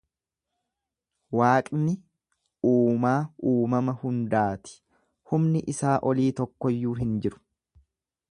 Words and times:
Waaqni 1.39 1.91
Uumaa 2.69 3.19
Uumama 3.51 3.95
hundaati. 4.03 4.75
Humni 5.33 5.63
isaa 5.75 5.95
olii 6.13 6.27
tokkoyyuu 6.41 6.95
hin 7.03 7.13
jiru. 7.27 7.43